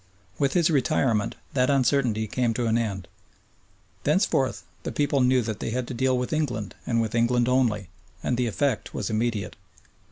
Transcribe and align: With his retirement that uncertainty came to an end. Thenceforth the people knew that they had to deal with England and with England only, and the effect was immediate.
With 0.39 0.53
his 0.53 0.71
retirement 0.71 1.35
that 1.53 1.69
uncertainty 1.69 2.25
came 2.25 2.55
to 2.55 2.65
an 2.65 2.75
end. 2.75 3.07
Thenceforth 4.03 4.63
the 4.81 4.91
people 4.91 5.21
knew 5.21 5.43
that 5.43 5.59
they 5.59 5.69
had 5.69 5.87
to 5.89 5.93
deal 5.93 6.17
with 6.17 6.33
England 6.33 6.73
and 6.87 6.99
with 6.99 7.13
England 7.13 7.47
only, 7.47 7.91
and 8.23 8.35
the 8.35 8.47
effect 8.47 8.95
was 8.95 9.11
immediate. 9.11 9.55